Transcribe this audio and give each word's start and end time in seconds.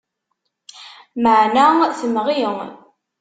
Meεna 1.21 1.65
temɣi. 1.99 2.41